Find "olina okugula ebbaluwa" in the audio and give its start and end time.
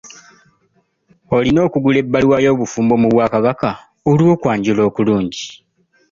1.35-2.37